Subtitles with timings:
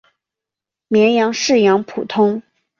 [0.87, 2.41] 绵羊饲养普通。